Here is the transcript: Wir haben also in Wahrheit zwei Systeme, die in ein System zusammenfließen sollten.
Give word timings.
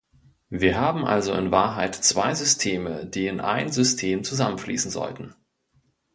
Wir 0.49 0.79
haben 0.79 1.05
also 1.05 1.31
in 1.35 1.51
Wahrheit 1.51 1.93
zwei 1.93 2.33
Systeme, 2.33 3.05
die 3.05 3.27
in 3.27 3.39
ein 3.39 3.71
System 3.71 4.23
zusammenfließen 4.23 4.89
sollten. 4.89 5.35